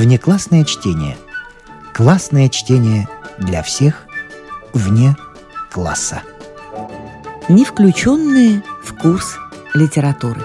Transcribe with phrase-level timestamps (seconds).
[0.00, 1.18] Внеклассное чтение.
[1.92, 3.06] Классное чтение
[3.38, 4.06] для всех
[4.72, 5.14] вне
[5.70, 6.22] класса.
[7.50, 9.36] Не включенные в курс
[9.74, 10.40] литературы.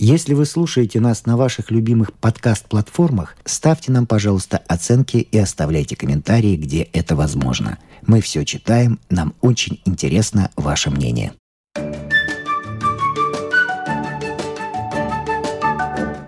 [0.00, 6.56] Если вы слушаете нас на ваших любимых подкаст-платформах, ставьте нам, пожалуйста, оценки и оставляйте комментарии,
[6.56, 7.78] где это возможно.
[8.08, 11.32] Мы все читаем, нам очень интересно ваше мнение.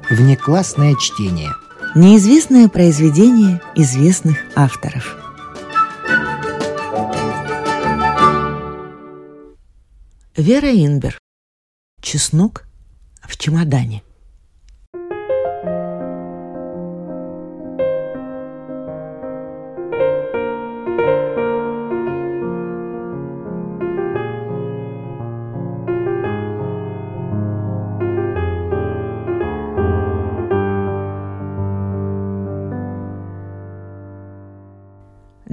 [0.09, 1.51] Внеклассное чтение.
[1.96, 5.16] Неизвестное произведение известных авторов.
[10.37, 11.19] Вера Инбер.
[12.01, 12.69] Чеснок
[13.24, 14.05] в чемодане.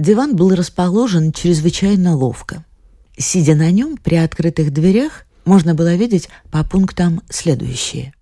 [0.04, 2.62] Диван был расположен чрезвычайно ловко.
[3.16, 8.12] Сидя на нем при открытых дверях, можно было видеть по пунктам следующие.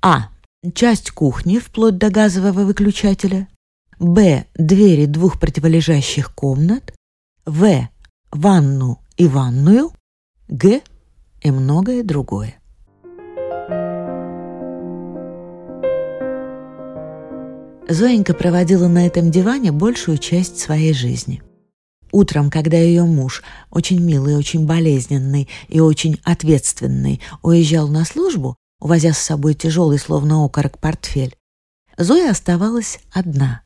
[0.00, 0.30] А.
[0.74, 3.46] Часть кухни вплоть до газового выключателя.
[4.00, 4.46] Б.
[4.56, 6.92] Двери двух противолежащих комнат.
[7.46, 7.88] В.
[8.32, 9.92] Ванну и ванную.
[10.48, 10.80] Г.
[11.40, 12.56] И многое другое.
[17.92, 21.42] Зоенька проводила на этом диване большую часть своей жизни–
[22.12, 29.14] Утром, когда ее муж, очень милый, очень болезненный и очень ответственный, уезжал на службу, увозя
[29.14, 31.34] с собой тяжелый, словно окорок, портфель,
[31.96, 33.62] Зоя оставалась одна.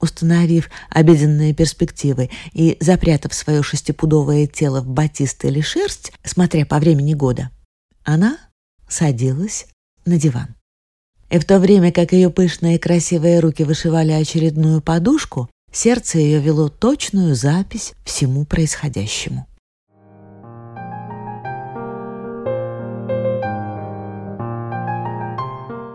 [0.00, 7.14] Установив обеденные перспективы и запрятав свое шестипудовое тело в батист или шерсть, смотря по времени
[7.14, 7.50] года,
[8.04, 8.38] она
[8.88, 9.66] садилась
[10.06, 10.54] на диван.
[11.30, 16.68] И в то время, как ее пышные красивые руки вышивали очередную подушку, Сердце ее вело
[16.68, 19.46] точную запись всему происходящему.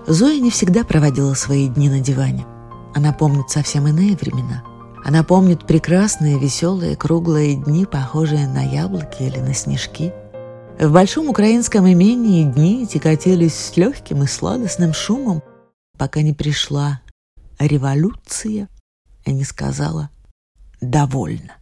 [0.06, 2.46] Зоя не всегда проводила свои дни на диване.
[2.94, 4.63] Она помнит совсем иные времена.
[5.03, 10.13] Она помнит прекрасные, веселые, круглые дни, похожие на яблоки или на снежки.
[10.79, 15.44] В большом украинском имении дни текотились с легким и сладостным шумом,
[15.97, 17.01] пока не пришла
[17.59, 18.67] революция
[19.23, 20.09] и не сказала
[20.81, 21.56] «довольно».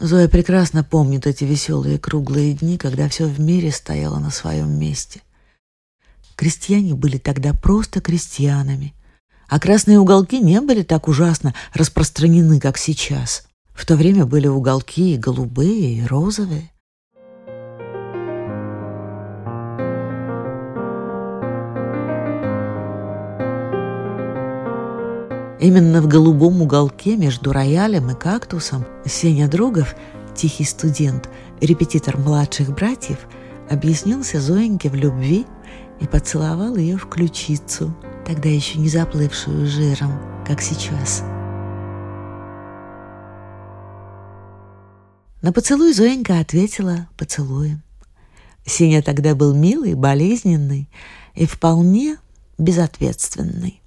[0.00, 5.20] Зоя прекрасно помнит эти веселые круглые дни, когда все в мире стояло на своем месте.
[6.36, 8.94] Крестьяне были тогда просто крестьянами,
[9.46, 13.46] а красные уголки не были так ужасно распространены, как сейчас.
[13.72, 16.70] В то время были уголки и голубые, и розовые.
[25.64, 29.96] Именно в голубом уголке между роялем и кактусом Сеня Другов,
[30.34, 33.16] тихий студент, репетитор младших братьев,
[33.70, 35.46] объяснился Зоеньке в любви
[36.02, 41.22] и поцеловал ее в ключицу, тогда еще не заплывшую жиром, как сейчас.
[45.40, 47.82] На поцелуй Зоенька ответила поцелуем.
[48.66, 50.90] Сеня тогда был милый, болезненный
[51.34, 52.18] и вполне
[52.58, 53.80] безответственный.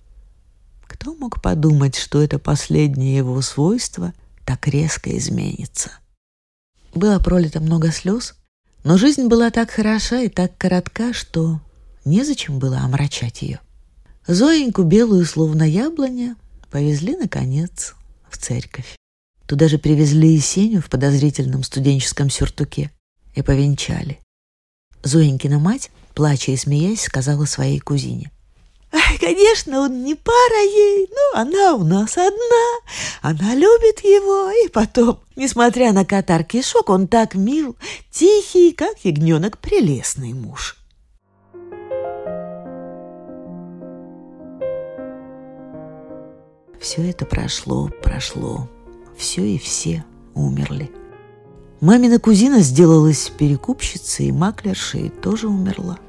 [1.00, 4.14] Кто мог подумать, что это последнее его свойство
[4.46, 5.92] так резко изменится?
[6.94, 8.34] Было пролито много слез,
[8.84, 11.62] но жизнь была так хороша и так коротка, что
[12.04, 13.60] незачем было омрачать ее.
[14.26, 16.36] Зоеньку, белую словно яблоня,
[16.72, 17.94] повезли, наконец,
[18.28, 18.98] в церковь.
[19.46, 22.92] Туда же привезли и Сеню в подозрительном студенческом сюртуке
[23.36, 24.20] и повенчали.
[25.04, 28.32] Зоенькина мать, плача и смеясь, сказала своей кузине.
[29.20, 32.80] Конечно, он не пара ей, но она у нас одна.
[33.22, 37.76] Она любит его, и потом, несмотря на катарки шок, он так мил,
[38.12, 40.78] тихий, как ягненок, прелестный муж.
[46.80, 48.70] Все это прошло, прошло.
[49.18, 50.92] Все и все умерли.
[51.82, 56.00] Мамина кузина сделалась перекупщицей и маклершей тоже умерла.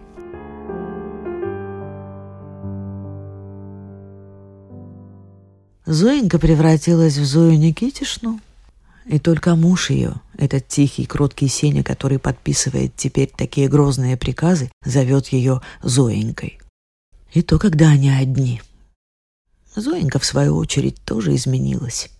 [5.90, 8.40] Зоенька превратилась в Зою Никитишну,
[9.06, 15.28] и только муж ее, этот тихий, кроткий Сеня, который подписывает теперь такие грозные приказы, зовет
[15.28, 16.60] ее Зоенькой.
[17.32, 18.60] И то, когда они одни.
[19.74, 22.10] Зоенька, в свою очередь, тоже изменилась.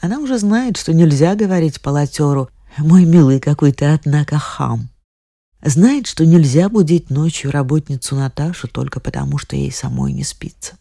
[0.00, 4.90] Она уже знает, что нельзя говорить полотеру «Мой милый какой то однако, хам».
[5.60, 10.76] Знает, что нельзя будить ночью работницу Наташу только потому, что ей самой не спится.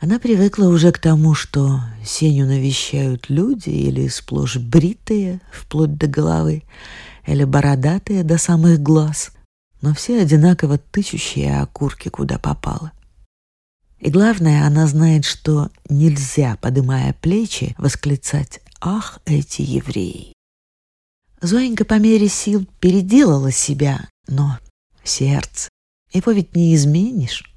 [0.00, 6.62] Она привыкла уже к тому, что Сеню навещают люди или сплошь бритые, вплоть до головы,
[7.26, 9.32] или бородатые до самых глаз,
[9.80, 12.92] но все одинаково тычущие окурки, куда попало.
[13.98, 20.32] И главное, она знает, что нельзя, подымая плечи, восклицать «Ах, эти евреи!».
[21.40, 24.58] Зоенька по мере сил переделала себя, но
[25.02, 25.68] сердце,
[26.12, 27.52] его ведь не изменишь.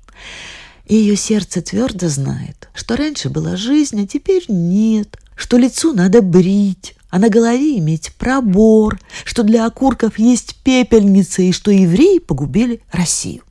[0.92, 6.22] И ее сердце твердо знает, что раньше была жизнь, а теперь нет, что лицу надо
[6.22, 12.82] брить, а на голове иметь пробор, что для окурков есть пепельница и что евреи погубили
[12.92, 13.44] Россию.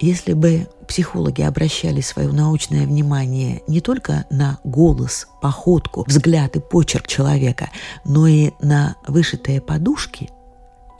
[0.00, 7.06] Если бы психологи обращали свое научное внимание не только на голос, походку, взгляд и почерк
[7.06, 7.70] человека,
[8.04, 10.30] но и на вышитые подушки,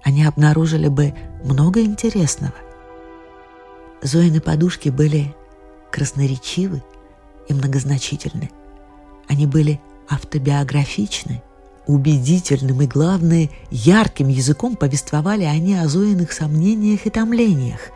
[0.04, 2.54] они обнаружили бы много интересного.
[4.02, 5.34] Зоины подушки были
[5.90, 6.82] красноречивы
[7.48, 8.50] и многозначительны.
[9.26, 11.42] Они были автобиографичны,
[11.86, 17.80] убедительным и, главное, ярким языком повествовали они о Зоиных сомнениях и томлениях–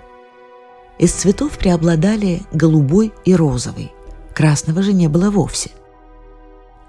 [0.99, 3.93] из цветов преобладали голубой и розовый.
[4.35, 5.71] Красного же не было вовсе.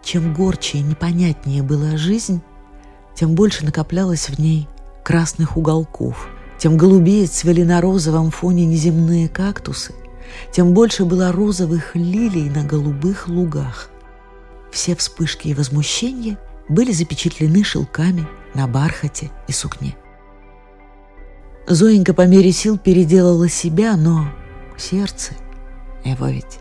[0.04, 2.42] Чем горче и непонятнее была жизнь,
[3.14, 4.68] тем больше накоплялось в ней
[5.04, 9.94] красных уголков, тем голубее цвели на розовом фоне неземные кактусы,
[10.52, 13.90] тем больше было розовых лилий на голубых лугах.
[14.72, 16.38] Все вспышки и возмущения
[16.68, 19.96] были запечатлены шелками на бархате и сукне.
[21.68, 24.28] Зоенька по мере сил переделала себя, но
[24.78, 25.34] сердце
[26.04, 26.60] его ведь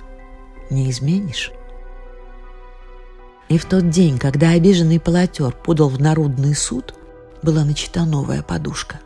[0.70, 1.50] не изменишь.
[3.48, 6.94] И в тот день, когда обиженный полотер подал в народный суд,
[7.42, 9.00] была начата новая подушка.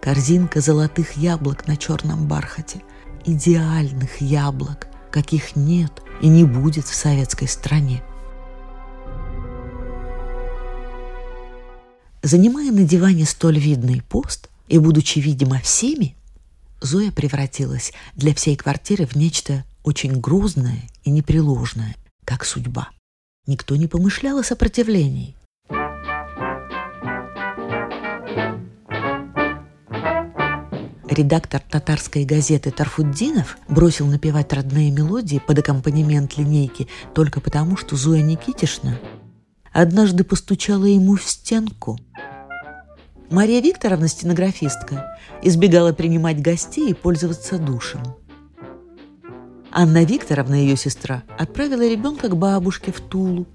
[0.00, 2.82] Корзинка золотых яблок на черном бархате.
[3.24, 5.92] Идеальных яблок, каких нет
[6.22, 8.02] и не будет в советской стране.
[12.22, 16.14] Занимая на диване столь видный пост, и, будучи видима всеми,
[16.80, 22.90] Зоя превратилась для всей квартиры в нечто очень грозное и непреложное, как судьба.
[23.46, 25.34] Никто не помышлял о сопротивлении.
[31.18, 38.22] Редактор татарской газеты Тарфуддинов бросил напевать родные мелодии под аккомпанемент линейки только потому, что Зоя
[38.22, 39.00] Никитишна
[39.72, 41.98] однажды постучала ему в стенку–
[43.30, 48.00] Мария Викторовна, стенографистка, избегала принимать гостей и пользоваться душем.
[49.70, 53.46] Анна Викторовна, ее сестра, отправила ребенка к бабушке в Тулу.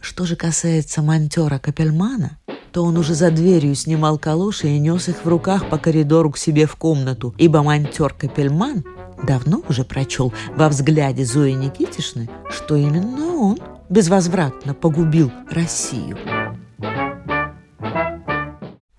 [0.00, 2.38] Что же касается монтера Капельмана,
[2.72, 6.38] то он уже за дверью снимал калоши и нес их в руках по коридору к
[6.38, 8.84] себе в комнату, ибо монтер Капельман
[9.22, 13.58] давно уже прочел во взгляде Зои Никитишны, что именно он
[13.88, 16.16] безвозвратно погубил Россию.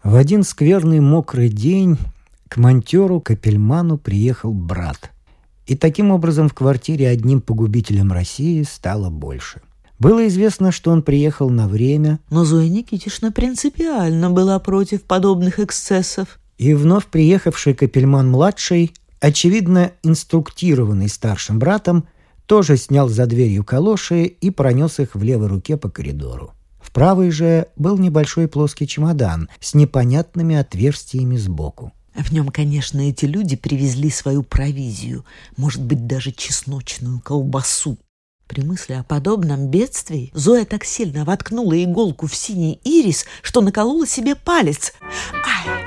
[0.03, 1.97] В один скверный мокрый день
[2.47, 5.09] к монтеру Капельману приехал брат.
[5.65, 9.61] И таким образом в квартире одним погубителем России стало больше.
[10.03, 12.19] Было известно, что он приехал на время.
[12.29, 16.39] Но Зоя Никитишна принципиально была против подобных эксцессов.
[16.57, 22.07] И вновь приехавший Капельман-младший, очевидно инструктированный старшим братом,
[22.45, 26.53] тоже снял за дверью калоши и пронес их в левой руке по коридору
[26.93, 31.91] правой же был небольшой плоский чемодан с непонятными отверстиями сбоку.
[32.15, 35.25] В нем, конечно, эти люди привезли свою провизию,
[35.57, 37.97] может быть, даже чесночную колбасу.
[38.47, 44.05] При мысли о подобном бедствии Зоя так сильно воткнула иголку в синий ирис, что наколола
[44.05, 44.93] себе палец.
[45.31, 45.83] Ай!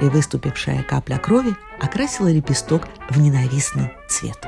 [0.00, 4.38] И выступившая капля крови окрасила лепесток в ненавистный цвет.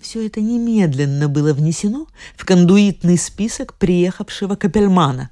[0.00, 5.30] Все это немедленно было внесено в кондуитный список приехавшего Капельмана.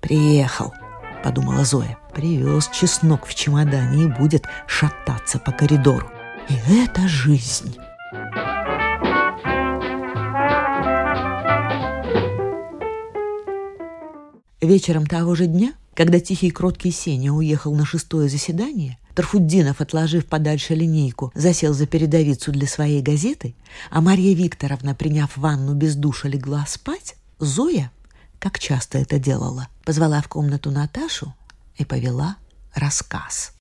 [0.00, 0.74] «Приехал»,—
[1.24, 1.98] подумала Зоя.
[2.12, 6.10] «Привез чеснок в чемодане и будет шататься по коридору.
[6.48, 7.76] И это жизнь».
[14.60, 20.74] Вечером того же дня, когда тихий кроткий Сеня уехал на шестое заседание, Тарфуддинов, отложив подальше
[20.74, 23.54] линейку, засел за передовицу для своей газеты,
[23.90, 27.92] а Марья Викторовна, приняв ванну без душа, легла спать, Зоя,
[28.38, 31.34] как часто это делала, позвала в комнату Наташу
[31.76, 32.36] и повела
[32.74, 33.53] рассказ.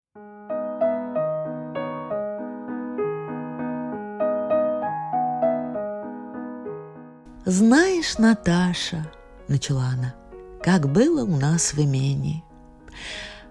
[7.46, 9.12] «Знаешь, Наташа»,—
[9.50, 10.16] начала она,—
[10.64, 12.42] «как было у нас в имении.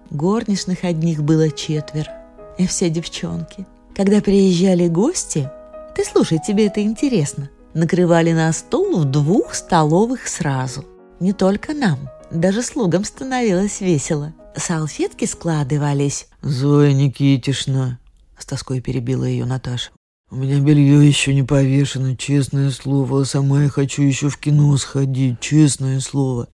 [0.09, 2.11] Горничных одних было четверо,
[2.57, 3.67] и все девчонки.
[3.95, 5.47] Когда приезжали гости,
[5.95, 10.85] ты слушай, тебе это интересно, накрывали на стол в двух столовых сразу.
[11.19, 14.33] Не только нам, даже слугам становилось весело.
[14.55, 16.27] Салфетки складывались.
[16.41, 17.99] «Зоя Никитишна»,—
[18.39, 19.91] с тоской перебила ее Наташа.
[20.33, 23.23] «У меня белье еще не повешено, честное слово.
[23.23, 26.47] Сама я хочу еще в кино сходить, честное слово».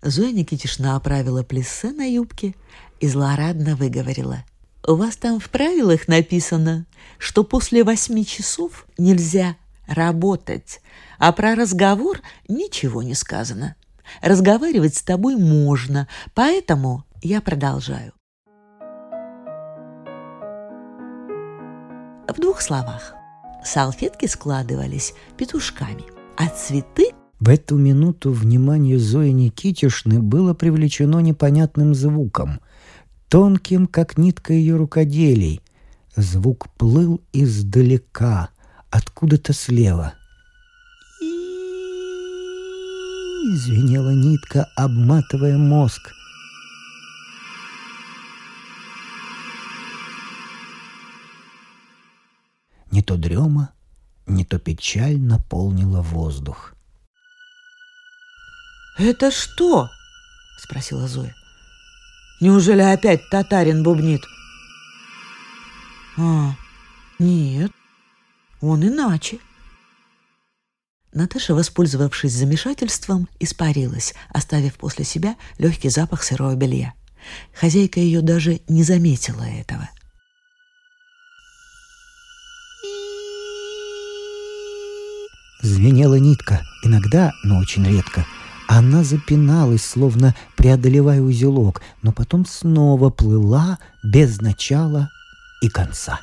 [0.00, 2.54] Зоя Никитишна оправила плессе на юбке
[3.00, 4.46] и злорадно выговорила.
[4.86, 6.86] «У вас там в правилах написано,
[7.18, 9.56] что после восьми часов нельзя
[9.86, 10.80] работать,
[11.18, 13.76] а про разговор ничего не сказано.
[14.22, 18.14] Разговаривать с тобой можно, поэтому я продолжаю.
[22.26, 23.17] В двух словах.
[23.64, 26.04] Салфетки складывались петушками,
[26.36, 32.60] а цветы в эту минуту внимание Зои Никитишны было привлечено непонятным звуком,
[33.28, 35.60] тонким, как нитка ее рукоделий.
[36.16, 38.48] Звук плыл издалека,
[38.90, 40.14] откуда-то слева.
[41.22, 41.26] И
[43.54, 46.12] звенела нитка, обматывая мозг.
[52.90, 53.72] Не то дрема,
[54.26, 56.74] не то печаль наполнила воздух.
[58.98, 59.88] «Это что?»—
[60.58, 61.34] спросила Зоя.
[62.40, 64.22] «Неужели опять татарин бубнит?»
[66.16, 66.56] «А,
[67.18, 67.70] нет,
[68.60, 69.38] он иначе».
[71.12, 76.92] Наташа, воспользовавшись замешательством, испарилась, оставив после себя легкий запах сырого белья.
[77.54, 79.88] Хозяйка ее даже не заметила этого.
[85.60, 88.24] Звенела нитка, иногда, но очень редко.
[88.68, 95.10] Она запиналась, словно преодолевая узелок, но потом снова плыла без начала
[95.60, 96.20] и конца.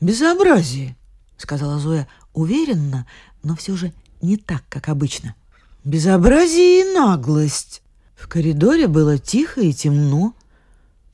[0.00, 0.96] «Безобразие!»—
[1.36, 3.06] сказала Зоя уверенно,
[3.42, 5.34] но все же не так, как обычно.
[5.84, 7.82] «Безобразие и наглость!»
[8.14, 10.34] В коридоре было тихо и темно.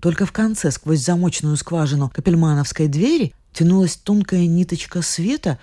[0.00, 5.58] Только в конце, сквозь замочную скважину капельмановской двери, тянулась тонкая ниточка света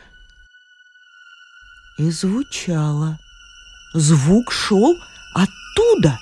[1.98, 3.20] и звучала.
[3.94, 4.96] Звук шел
[5.34, 6.20] оттуда.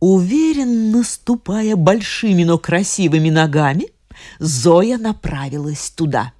[0.00, 3.88] Уверенно ступая большими, но красивыми ногами,
[4.38, 6.32] Зоя направилась туда.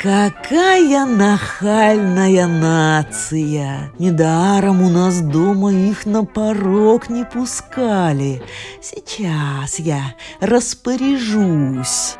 [0.00, 3.92] Какая нахальная нация!
[3.98, 8.42] Недаром у нас дома их на порог не пускали.
[8.82, 12.16] Сейчас я распоряжусь.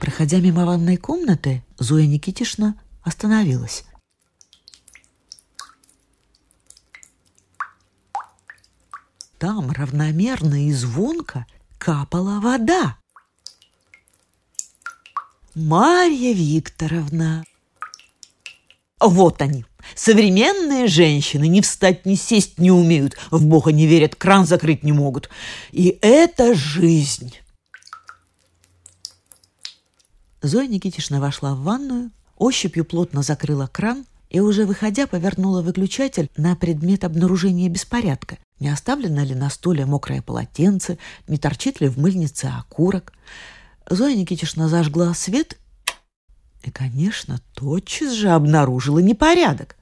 [0.00, 3.84] Проходя мимо ванной комнаты, Зоя Никитишна остановилась.
[9.38, 11.46] Там равномерно и звонко
[11.78, 12.96] капала вода.
[15.54, 17.44] Марья Викторовна.
[18.98, 24.46] Вот они, современные женщины, не встать, не сесть не умеют, в Бога не верят, кран
[24.46, 25.28] закрыть не могут.
[25.70, 27.36] И это жизнь.
[30.40, 36.56] Зоя Никитишна вошла в ванную, ощупью плотно закрыла кран и уже выходя повернула выключатель на
[36.56, 38.38] предмет обнаружения беспорядка.
[38.58, 40.96] Не оставлено ли на столе мокрое полотенце,
[41.28, 43.12] не торчит ли в мыльнице окурок–
[43.88, 45.58] Зоя Никитишна зажгла свет
[46.62, 49.76] и, конечно, тотчас же обнаружила непорядок.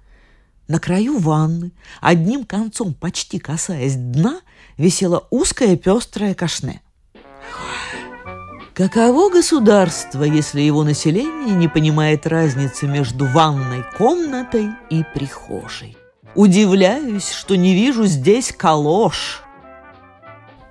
[0.68, 4.40] На краю ванны, одним концом почти касаясь дна,
[4.76, 6.80] висело узкое пестрое кашне.
[8.72, 15.96] Каково государство, если его население не понимает разницы между ванной комнатой и прихожей?
[16.34, 19.42] Удивляюсь, что не вижу здесь калош.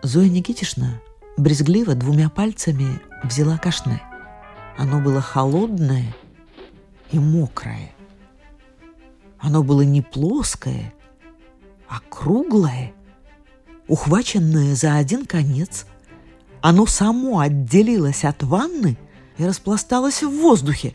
[0.01, 1.01] Зоя Никитишна
[1.37, 4.01] брезгливо двумя пальцами взяла кашне.
[4.77, 6.15] Оно было холодное
[7.11, 7.91] и мокрое.
[9.39, 10.93] Оно было не плоское,
[11.87, 12.93] а круглое,
[13.87, 15.85] ухваченное за один конец.
[16.61, 18.97] Оно само отделилось от ванны
[19.37, 20.93] и распласталось в воздухе.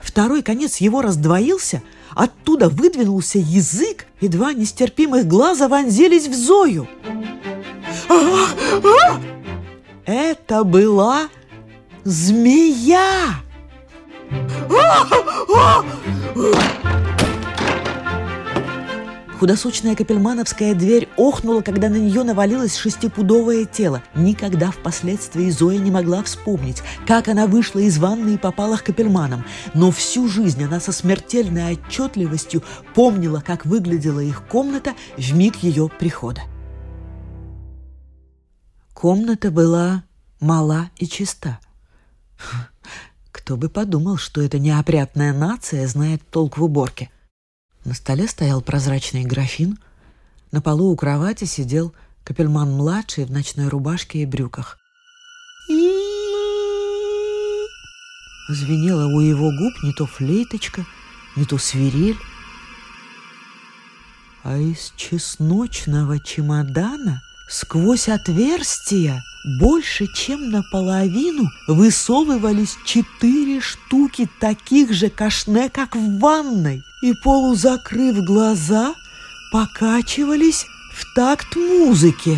[0.00, 1.82] Второй конец его раздвоился,
[2.14, 6.88] оттуда выдвинулся язык, и два нестерпимых глаза вонзились в Зою.
[10.06, 11.28] Это была
[12.06, 13.34] Змея!
[19.40, 24.04] Худосочная капельмановская дверь охнула, когда на нее навалилось шестипудовое тело.
[24.14, 29.44] Никогда впоследствии Зоя не могла вспомнить, как она вышла из ванны и попала к капельманам.
[29.74, 32.62] Но всю жизнь она со смертельной отчетливостью
[32.94, 36.42] помнила, как выглядела их комната в миг ее прихода.
[38.94, 40.04] Комната была
[40.38, 41.58] мала и чиста.
[43.32, 47.10] Кто бы подумал, что эта неопрятная нация знает толк в уборке.
[47.84, 49.78] На столе стоял прозрачный графин.
[50.50, 54.78] На полу у кровати сидел Капельман-младший в ночной рубашке и брюках.
[58.48, 60.84] Звенела у его губ не то флейточка,
[61.36, 62.18] не то свирель.
[64.42, 75.70] А из чесночного чемодана сквозь отверстия больше, чем наполовину высовывались четыре штуки таких же кашне,
[75.70, 78.94] как в ванной и, полузакрыв глаза,
[79.52, 82.36] покачивались в такт музыки.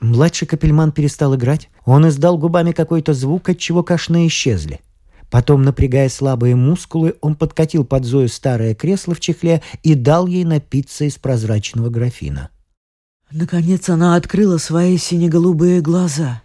[0.00, 1.70] Младший капельман перестал играть.
[1.86, 4.80] Он издал губами какой-то звук, от чего кашны исчезли.
[5.30, 10.44] Потом, напрягая слабые мускулы, он подкатил под Зою старое кресло в чехле и дал ей
[10.44, 12.50] напиться из прозрачного графина.
[13.36, 16.40] Наконец она открыла свои сине-голубые глаза.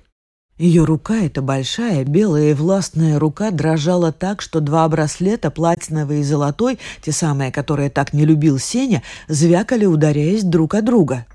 [0.58, 6.24] Ее рука, эта большая, белая и властная рука, дрожала так, что два браслета, платиновый и
[6.24, 11.28] золотой, те самые, которые так не любил Сеня, звякали, ударяясь друг о друга.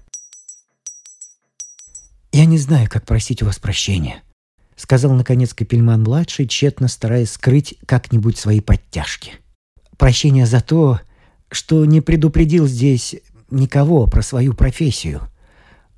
[2.32, 4.24] «Я не знаю, как просить у вас прощения»,—
[4.76, 9.34] сказал, наконец, Капельман-младший, тщетно стараясь скрыть как-нибудь свои подтяжки.
[9.98, 10.98] «Прощение за то,
[11.48, 13.14] что не предупредил здесь
[13.52, 15.28] никого про свою профессию.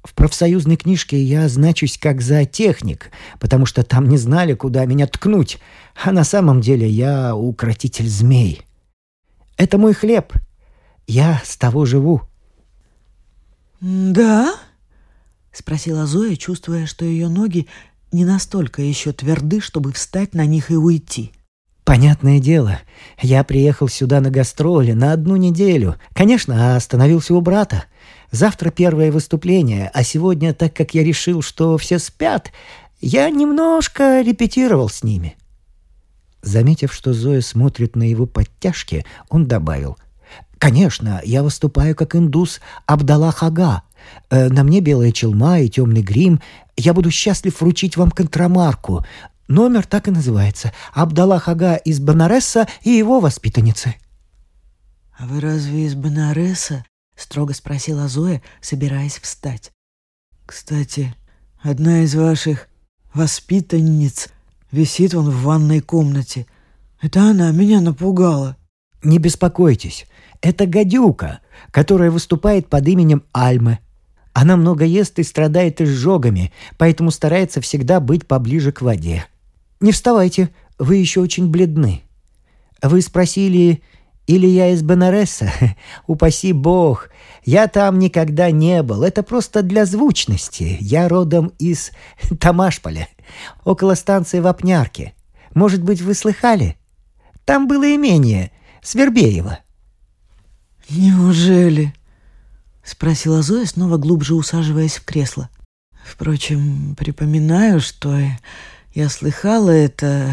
[0.06, 3.10] В профсоюзной книжке я значусь как зоотехник,
[3.40, 5.58] потому что там не знали, куда меня ткнуть,
[6.00, 8.62] а на самом деле я укротитель змей.
[9.56, 10.32] Это мой хлеб.
[11.08, 12.22] Я с того живу».
[13.80, 14.54] «Да?»—
[15.52, 17.66] спросила Зоя, чувствуя, что ее ноги
[18.12, 21.32] не настолько еще тверды, чтобы встать на них и уйти.
[21.84, 22.80] Понятное дело,
[23.20, 25.96] я приехал сюда на гастроли на одну неделю.
[26.14, 27.84] Конечно, остановился у брата.
[28.30, 32.52] Завтра первое выступление, а сегодня, так как я решил, что все спят,
[33.00, 35.36] я немножко репетировал с ними».
[36.42, 39.98] Заметив, что Зоя смотрит на его подтяжки, он добавил.
[40.58, 43.82] «Конечно, я выступаю как индус Абдаллах Ага.
[44.30, 46.40] Э, на мне белая челма и темный грим.
[46.76, 49.04] Я буду счастлив вручить вам контрамарку.
[49.48, 50.72] Номер так и называется.
[50.92, 53.96] Абдаллах Ага из Банареса и его воспитанницы».
[55.18, 56.84] «А вы разве из Банареса?»—
[57.16, 59.72] строго спросила Зоя, собираясь встать.
[60.44, 61.14] «Кстати,
[61.60, 62.68] одна из ваших
[63.14, 64.28] воспитанниц
[64.70, 66.46] висит он в ванной комнате.
[67.00, 68.56] Это она меня напугала».
[69.02, 70.06] «Не беспокойтесь,
[70.40, 73.78] это гадюка, которая выступает под именем Альмы.
[74.32, 79.24] Она много ест и страдает изжогами, поэтому старается всегда быть поближе к воде.
[79.80, 82.02] Не вставайте, вы еще очень бледны.
[82.82, 83.82] Вы спросили,
[84.26, 85.52] или я из Бенареса?
[86.06, 87.10] Упаси бог.
[87.44, 89.02] Я там никогда не был.
[89.02, 90.78] Это просто для звучности.
[90.80, 91.92] Я родом из
[92.40, 93.08] Тамашполя,
[93.64, 95.14] около станции Вапнярки.
[95.54, 96.76] Может быть, вы слыхали?
[97.44, 98.50] Там было имение
[98.82, 99.60] Свербеево.
[100.88, 101.92] «Неужели?»—
[102.84, 105.48] спросила Зоя, снова глубже усаживаясь в кресло.
[106.04, 108.16] «Впрочем, припоминаю, что
[108.94, 110.30] я слыхала это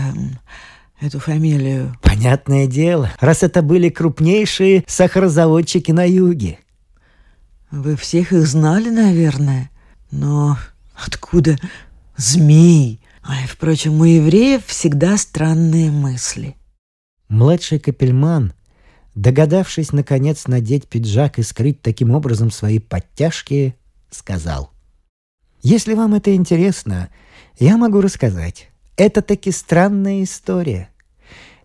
[0.99, 1.95] эту фамилию.
[2.01, 6.59] Понятное дело, раз это были крупнейшие сахарозаводчики на юге.
[7.71, 9.71] Вы всех их знали, наверное.
[10.11, 10.57] Но
[10.93, 11.57] откуда
[12.15, 13.01] змей?
[13.23, 16.55] А, впрочем, у евреев всегда странные мысли.
[17.29, 18.53] Младший капельман,
[19.15, 23.75] догадавшись, наконец, надеть пиджак и скрыть таким образом свои подтяжки,
[24.11, 24.71] сказал.
[25.63, 27.09] «Если вам это интересно,
[27.57, 28.69] я могу рассказать.
[28.95, 30.89] Это таки странная история.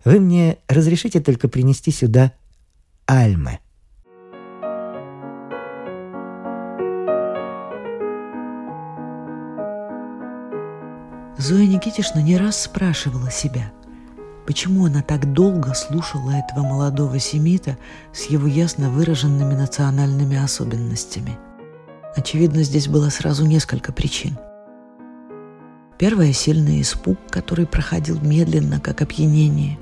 [0.03, 2.31] Вы мне разрешите только принести сюда
[3.07, 3.59] альмы?»
[11.37, 13.71] Зоя Никитишна не раз спрашивала себя,
[14.45, 17.77] почему она так долго слушала этого молодого семита
[18.11, 21.37] с его ясно выраженными национальными особенностями.
[22.15, 24.37] Очевидно, здесь было сразу несколько причин–
[25.99, 29.77] Первое– сильный испуг, который проходил медленно, как опьянение.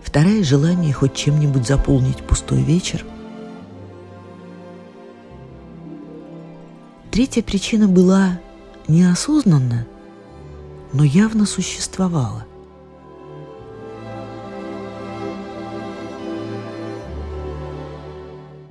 [0.00, 3.04] Второе– желание хоть чем-нибудь заполнить пустой вечер.
[7.10, 8.38] Третья причина была
[8.86, 9.88] неосознанна,
[10.92, 12.46] но явно существовала.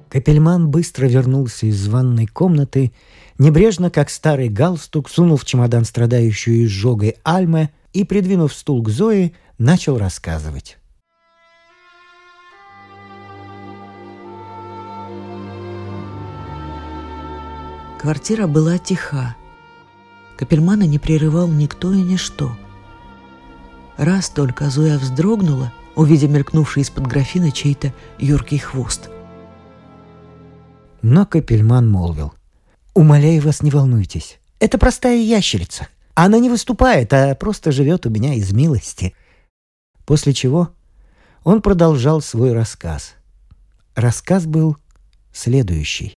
[0.08, 2.94] Капельман быстро вернулся из ванной комнаты–
[3.38, 9.34] небрежно, как старый галстук, сунув в чемодан страдающую изжогой Альме и, придвинув стул к Зое,
[9.58, 10.78] начал рассказывать.
[18.00, 19.36] Квартира была тиха.
[20.38, 22.56] Капельмана не прерывал никто и ничто.
[23.98, 29.10] Раз только Зоя вздрогнула, увидя мелькнувший из-под графина чей-то юркий хвост.
[31.02, 32.37] Но Капельман молвил.
[32.98, 34.40] «Умоляю вас, не волнуйтесь.
[34.60, 35.88] Это простая ящерица.
[36.16, 39.14] Она не выступает, а просто живет у меня из милости».
[40.08, 40.70] После чего
[41.44, 43.14] он продолжал свой рассказ.
[43.94, 44.78] Рассказ был
[45.32, 46.16] следующий.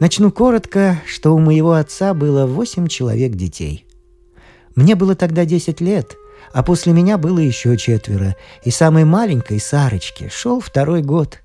[0.00, 3.84] Начну коротко, что у моего отца было восемь человек детей.
[4.76, 6.16] Мне было тогда десять лет,
[6.54, 11.42] а после меня было еще четверо, и самой маленькой Сарочке шел второй год.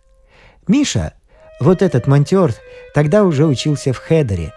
[0.70, 1.16] Миша,
[1.60, 2.54] вот этот монтер,
[2.94, 4.54] тогда уже учился в Хедере,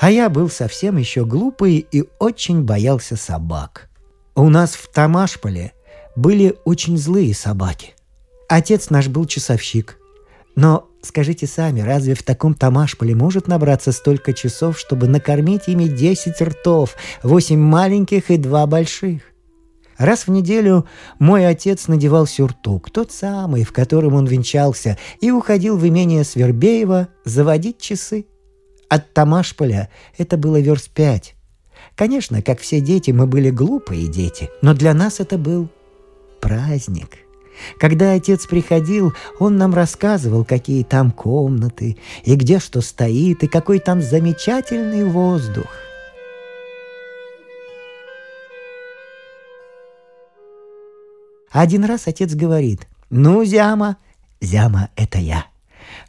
[0.00, 3.88] а я был совсем еще глупый и очень боялся собак.
[4.34, 5.72] У нас в Тамашполе
[6.14, 7.94] были очень злые собаки.
[8.48, 9.98] Отец наш был часовщик.
[10.54, 16.42] Но Скажите сами, разве в таком тамашполе может набраться столько часов, чтобы накормить ими 10
[16.42, 19.22] ртов, 8 маленьких и 2 больших?
[19.98, 20.86] Раз в неделю
[21.18, 27.08] мой отец надевал сюртук, тот самый, в котором он венчался, и уходил в имение Свербеева
[27.24, 28.26] заводить часы.
[28.88, 31.34] От Тамашполя это было верст пять.
[31.94, 35.68] Конечно, как все дети, мы были глупые дети, но для нас это был
[36.40, 37.18] праздник–
[37.78, 43.78] когда отец приходил, он нам рассказывал, какие там комнаты, и где что стоит, и какой
[43.78, 45.66] там замечательный воздух.
[51.50, 53.96] Один раз отец говорит, «Ну, Зяма,
[54.40, 55.46] Зяма— это я.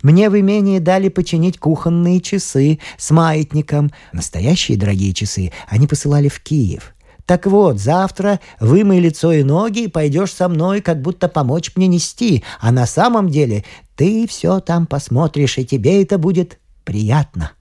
[0.01, 3.91] Мне в имении дали починить кухонные часы с маятником.
[4.13, 6.93] Настоящие дорогие часы они посылали в Киев.
[7.25, 11.87] Так вот, завтра вымой лицо и ноги и пойдешь со мной, как будто помочь мне
[11.87, 17.51] нести, а на самом деле ты все там посмотришь, и тебе это будет приятно.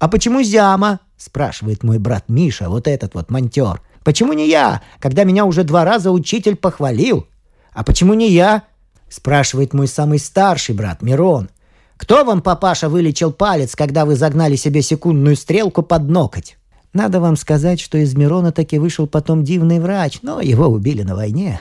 [0.00, 3.80] «А почему Зяма?»— спрашивает мой брат Миша, вот этот вот монтер.
[4.04, 7.26] «Почему не я, когда меня уже два раза учитель похвалил?»
[7.72, 8.64] «А почему не я?»—
[9.08, 11.50] спрашивает мой самый старший брат Мирон.
[11.96, 16.56] «Кто вам, папаша, вылечил палец, когда вы загнали себе секундную стрелку под ноготь?»
[16.92, 21.16] Надо вам сказать, что из Мирона таки вышел потом дивный врач, но его убили на
[21.16, 21.60] войне.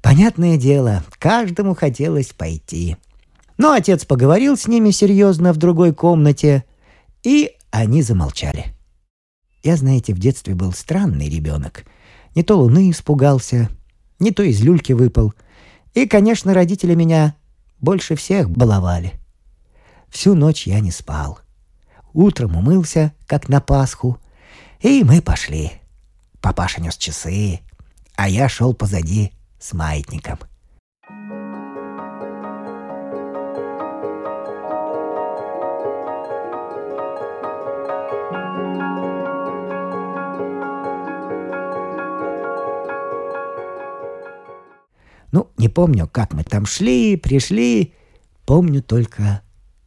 [0.00, 2.96] Понятное дело, каждому хотелось пойти.
[3.58, 6.64] Но отец поговорил с ними серьезно в другой комнате,
[7.22, 8.73] и они замолчали.
[9.64, 11.84] Я, знаете, в детстве был странный ребенок.
[12.34, 13.70] Не то луны испугался,
[14.18, 15.32] не то из люльки выпал.
[15.94, 17.34] И, конечно, родители меня
[17.80, 19.14] больше всех баловали.
[20.10, 21.38] Всю ночь я не спал.
[22.12, 24.18] Утром умылся, как на Пасху,
[24.80, 25.72] и мы пошли.
[26.42, 27.60] Папаша нес часы,
[28.16, 30.38] а я шел позади с маятником.
[45.64, 47.94] Не помню, как мы там шли, пришли.
[48.44, 49.40] Помню только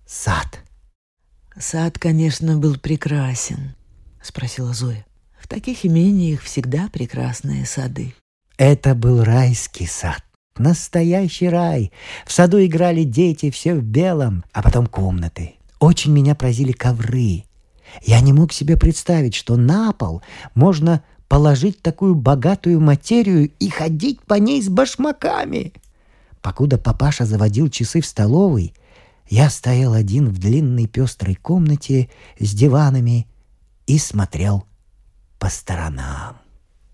[0.08, 0.64] сад.
[1.56, 3.76] Сад, конечно, был прекрасен.—
[4.24, 5.06] спросила Зоя.
[5.40, 8.16] «В таких имениях всегда прекрасные сады».
[8.58, 10.24] Это был райский сад.
[10.58, 11.92] Настоящий рай.
[12.26, 15.58] В саду играли дети, все в белом, а потом комнаты.
[15.80, 17.44] Очень меня поразили ковры.
[18.02, 20.24] Я не мог себе представить, что на пол
[20.56, 25.74] можно положить такую богатую материю и ходить по ней с башмаками.
[26.42, 28.74] Покуда папаша заводил часы в столовой,
[29.30, 32.10] я стоял один в длинной пестрой комнате
[32.40, 33.28] с диванами
[33.86, 34.66] и смотрел
[35.38, 36.38] по сторонам.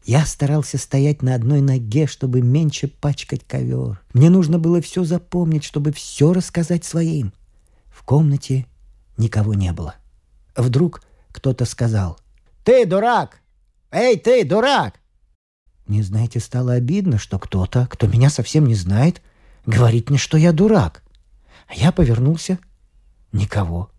[0.03, 4.01] Я старался стоять на одной ноге, чтобы меньше пачкать ковер.
[4.13, 7.33] Мне нужно было все запомнить, чтобы все рассказать своим.
[7.87, 8.65] В комнате
[9.17, 9.95] никого не было.
[10.57, 12.19] Вдруг кто-то сказал
[12.63, 13.42] «Ты дурак!
[13.93, 14.99] Эй, ты, дурак!»
[15.85, 19.21] Мне, знаете, стало обидно, что кто-то, кто меня совсем не знает,
[19.67, 21.03] говорит мне, что я дурак.
[21.67, 22.57] А я повернулся.
[23.31, 23.91] Никого.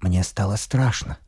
[0.00, 1.18] Мне стало страшно.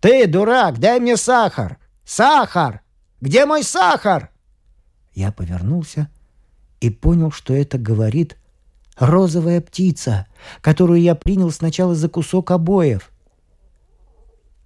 [0.00, 1.78] «Ты, дурак, дай мне сахар!
[2.04, 2.82] Сахар!
[3.20, 4.30] Где мой сахар?»
[5.14, 6.10] Я повернулся
[6.80, 8.36] и понял, что это говорит
[8.96, 10.26] розовая птица,
[10.60, 13.10] которую я принял сначала за кусок обоев.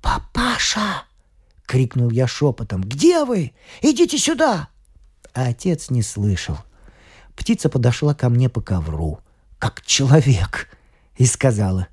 [0.01, 1.05] «Папаша!»—
[1.67, 2.83] крикнул я шепотом.
[2.83, 3.53] «Где вы?
[3.83, 4.69] Идите сюда!»
[5.35, 6.57] А отец не слышал.
[7.35, 9.21] Птица подошла ко мне по ковру,
[9.59, 10.69] как человек,
[11.17, 11.89] и сказала,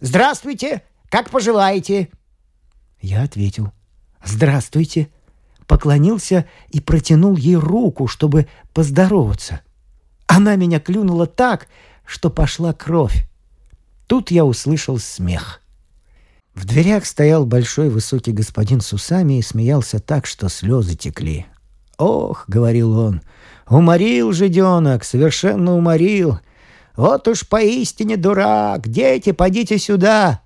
[0.00, 2.10] «Здравствуйте, как поживаете?»
[3.00, 3.72] Я ответил,
[4.24, 5.10] «Здравствуйте»,
[5.66, 9.60] поклонился и протянул ей руку, чтобы поздороваться.
[10.26, 11.68] Она меня клюнула так,
[12.04, 13.28] что пошла кровь.
[14.06, 15.60] Тут я услышал смех.
[16.56, 21.44] В дверях стоял большой высокий господин с усами и смеялся так, что слезы текли.
[21.98, 23.20] «Ох»,— говорил он,—
[23.68, 26.40] «уморил жиденок, совершенно уморил.
[26.96, 28.88] Вот уж поистине дурак!
[28.88, 30.40] Дети, подите сюда!»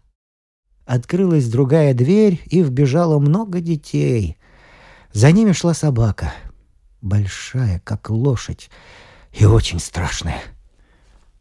[0.85, 4.37] Открылась другая дверь, и вбежало много детей.
[5.13, 6.33] За ними шла собака.
[7.01, 8.69] Большая, как лошадь,
[9.33, 10.43] и очень страшная.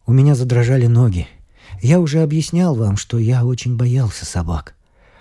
[0.06, 1.28] У меня задрожали ноги.
[1.82, 4.76] Я уже объяснял вам, что я очень боялся собак.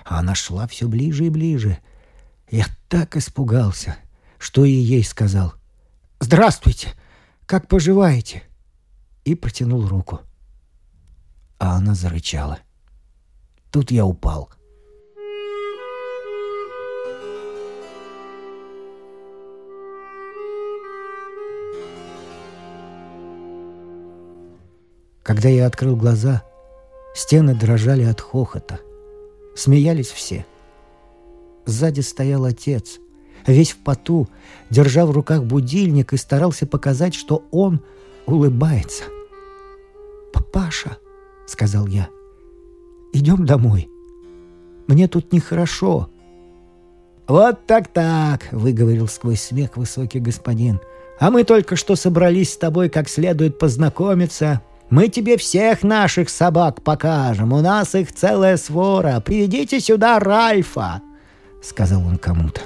[0.04, 1.78] А она шла все ближе и ближе.
[2.50, 3.96] Я так испугался,
[4.38, 5.54] что и ей сказал.
[6.20, 6.94] «Здравствуйте!
[7.46, 8.42] Как поживаете?»
[9.24, 10.20] И протянул руку.
[11.58, 12.58] А она зарычала.
[13.70, 14.50] Тут я упал—
[25.28, 26.42] Когда я открыл глаза,
[27.14, 28.80] стены дрожали от хохота.
[29.54, 30.46] Смеялись все.
[31.66, 32.98] Сзади стоял отец,
[33.46, 34.26] весь в поту,
[34.70, 37.82] держа в руках будильник и старался показать, что он
[38.24, 39.04] улыбается.
[40.32, 40.96] «Папаша»,—
[41.46, 42.08] сказал я,—
[43.12, 43.90] «идем домой.
[44.86, 46.08] Мне тут нехорошо».
[47.26, 50.80] «Вот так-так»,— выговорил сквозь смех высокий господин.
[51.20, 56.82] «А мы только что собрались с тобой как следует познакомиться, мы тебе всех наших собак
[56.82, 57.52] покажем.
[57.52, 59.20] У нас их целая свора.
[59.20, 61.02] Приведите сюда Ральфа!»—
[61.62, 62.62] сказал он кому-то.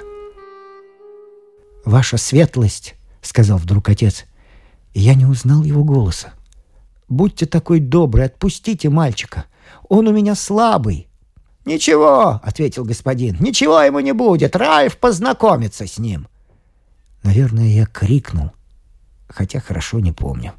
[1.85, 4.25] «Ваша светлость!»— сказал вдруг отец.
[4.93, 6.33] Я не узнал его голоса.
[7.09, 9.45] «Будьте такой добрый, отпустите мальчика.
[9.89, 11.07] Он у меня слабый».
[11.65, 14.55] «Ничего»,— ответил господин,— «ничего ему не будет.
[14.55, 16.27] Ральф познакомится с ним».
[17.23, 18.51] Наверное, я крикнул,
[19.27, 20.53] хотя хорошо не помню.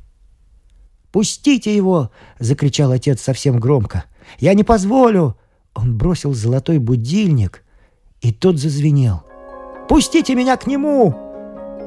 [1.14, 4.02] «Пустите его!»— закричал отец совсем громко.
[4.40, 5.36] «Я не позволю!»
[5.72, 7.62] Он бросил золотой будильник,
[8.20, 9.22] и тот зазвенел.
[9.88, 11.14] «Пустите меня к нему!»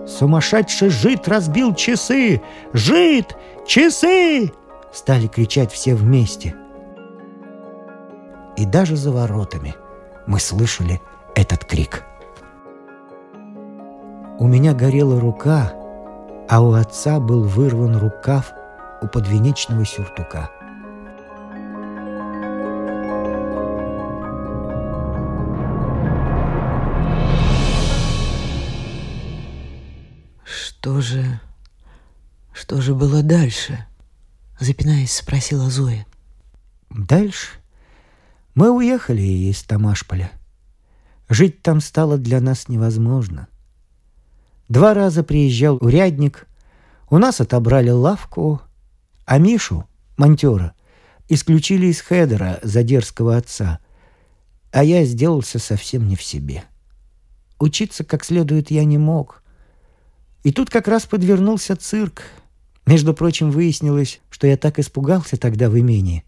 [0.08, 2.42] Сумасшедший жид разбил часы!
[2.72, 3.36] Жид!
[3.68, 4.54] Часы!
[4.94, 6.56] Стали кричать все вместе.
[8.56, 9.76] И даже за воротами
[10.26, 11.02] мы слышали
[11.36, 12.06] этот крик.
[14.40, 15.74] У меня горела рука,
[16.48, 18.54] а у отца был вырван рукав
[19.02, 20.50] у подвенечного сюртука.
[30.44, 31.40] «Что же...
[32.54, 33.86] что же было дальше?»
[34.60, 36.06] Запинаясь, спросила Зоя.
[36.90, 37.50] «Дальше
[38.58, 40.32] мы уехали из Тамашполя.
[41.30, 43.48] Жить там стало для нас невозможно.
[44.68, 46.48] Два раза приезжал урядник,
[47.12, 48.62] у нас отобрали лавку,
[49.28, 49.86] а Мишу,
[50.16, 50.74] монтера,
[51.28, 53.80] исключили из хедера за дерзкого отца,
[54.72, 56.64] а я сделался совсем не в себе.
[57.60, 59.44] Учиться как следует я не мог.
[60.44, 62.24] И тут как раз подвернулся цирк.
[62.86, 66.24] Между прочим, выяснилось, что я так испугался тогда в имении,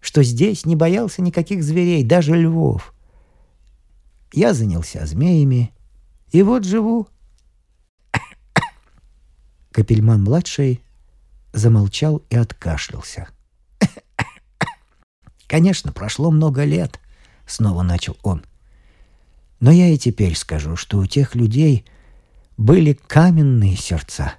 [0.00, 2.92] что здесь не боялся никаких зверей, даже львов.
[4.34, 5.72] Я занялся змеями,
[6.30, 7.08] и вот живу.
[9.72, 10.82] Капельман-младший
[11.52, 13.28] замолчал и откашлялся.
[15.46, 17.00] «Конечно, прошло много лет»,—
[17.46, 18.44] снова начал он.
[19.60, 21.84] «Но я и теперь скажу, что у тех людей
[22.56, 24.34] были каменные сердца.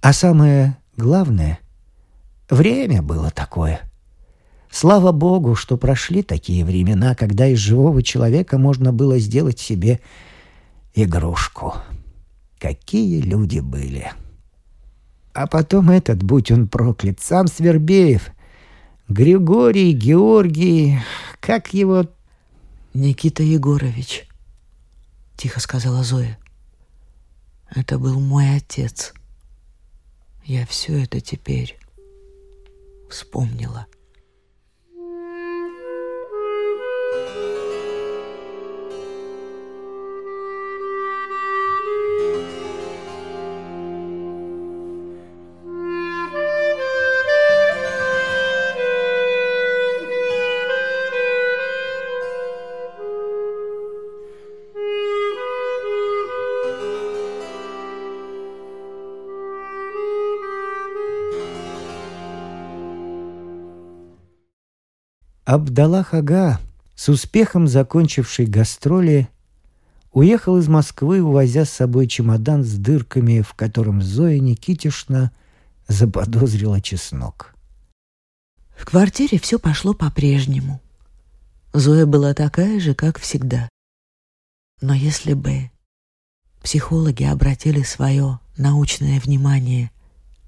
[0.00, 1.58] А самое главное—
[2.50, 3.80] время было такое.
[4.70, 10.00] Слава Богу, что прошли такие времена, когда из живого человека можно было сделать себе
[10.94, 11.74] игрушку.
[12.58, 14.12] Какие люди были!»
[15.38, 18.30] А потом этот, будь он проклят, сам Свербеев.
[19.08, 20.98] Григорий, Георгий,
[21.38, 22.06] как его...
[22.92, 24.28] Никита Егорович,
[25.36, 26.36] тихо сказала Зоя.
[27.70, 29.14] Это был мой отец.
[30.44, 31.78] Я все это теперь
[33.08, 33.86] вспомнила.—
[65.48, 66.60] Абдаллах Ага,
[66.94, 69.30] с успехом закончивший гастроли,
[70.12, 75.32] уехал из Москвы, увозя с собой чемодан с дырками, в котором Зоя Никитишна
[75.86, 77.54] заподозрила чеснок.
[78.76, 80.82] В квартире все пошло по-прежнему.
[81.72, 83.70] Зоя была такая же, как всегда.
[84.82, 85.70] Но если бы
[86.62, 89.92] психологи обратили свое научное внимание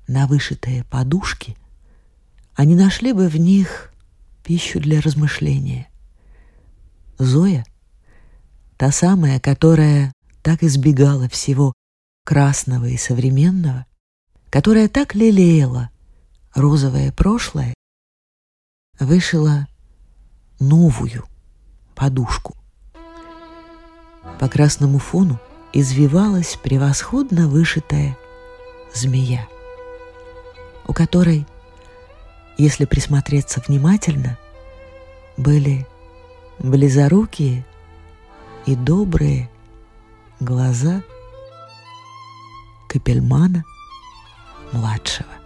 [0.06, 1.56] на вышитые подушки,
[2.54, 3.89] они нашли бы в них
[4.42, 5.88] пищу для размышления.
[7.18, 7.64] Зоя,
[8.76, 11.72] та самая, которая так избегала всего
[12.24, 13.86] красного и современного,
[14.50, 15.90] которая так лелеяла
[16.54, 17.74] розовое прошлое,
[18.98, 19.66] вышила
[20.58, 21.24] новую
[21.94, 22.56] подушку.
[24.38, 25.38] По красному фону
[25.72, 28.16] извивалась превосходно вышитая
[28.94, 29.46] змея,
[30.86, 31.46] у которой,
[32.60, 34.38] если присмотреться внимательно,
[35.36, 35.86] были
[36.58, 37.64] близорукие
[38.66, 39.50] и добрые
[40.40, 41.02] глаза
[42.88, 43.64] Капельмана
[44.72, 45.39] младшего.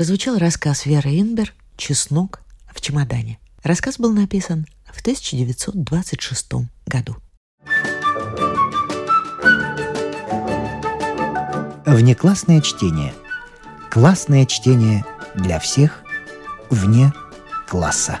[0.00, 2.40] Прозвучал рассказ Веры Инбер «Чеснок
[2.72, 3.38] в чемодане».
[3.62, 6.52] Рассказ был написан в 1926
[6.86, 7.16] году.
[11.84, 13.12] Внеклассное чтение.
[13.90, 16.02] Классное чтение для всех
[16.70, 17.12] вне
[17.68, 18.20] класса.